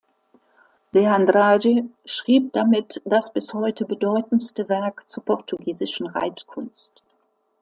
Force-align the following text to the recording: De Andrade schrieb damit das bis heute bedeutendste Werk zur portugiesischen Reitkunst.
De 0.95 1.05
Andrade 1.05 1.83
schrieb 2.05 2.53
damit 2.53 3.03
das 3.05 3.31
bis 3.31 3.53
heute 3.53 3.85
bedeutendste 3.85 4.67
Werk 4.67 5.07
zur 5.07 5.23
portugiesischen 5.23 6.07
Reitkunst. 6.07 7.03